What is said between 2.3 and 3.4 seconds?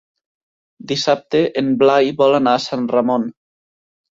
anar a Sant Ramon.